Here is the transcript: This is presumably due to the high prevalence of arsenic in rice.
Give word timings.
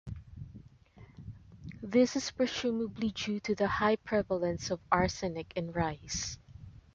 This 1.83 2.15
is 2.15 2.31
presumably 2.31 3.11
due 3.11 3.39
to 3.41 3.53
the 3.53 3.67
high 3.67 3.97
prevalence 3.97 4.71
of 4.71 4.79
arsenic 4.91 5.53
in 5.55 5.71
rice. 5.73 6.39